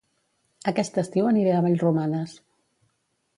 Aquest 0.71 0.97
estiu 1.03 1.29
aniré 1.33 1.51
a 1.57 1.61
Vallromanes 1.67 2.35